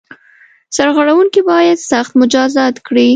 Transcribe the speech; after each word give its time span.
سرغړوونکي 0.75 1.41
باید 1.51 1.77
سخت 1.91 2.11
مجازات 2.21 2.75
کړي. 2.87 3.09